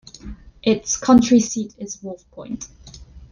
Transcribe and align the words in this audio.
Its 0.63 0.97
county 0.97 1.39
seat 1.39 1.75
is 1.77 2.01
Wolf 2.01 2.25
Point. 2.31 2.67